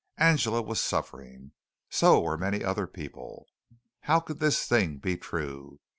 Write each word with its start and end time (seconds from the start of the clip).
Angela 0.17 0.63
was 0.63 0.81
suffering. 0.81 1.51
So 1.91 2.19
were 2.21 2.35
many 2.35 2.63
other 2.63 2.87
people. 2.87 3.45
How 3.99 4.19
could 4.19 4.39
this 4.39 4.65
thing 4.65 4.97
be 4.97 5.15
true? 5.15 5.79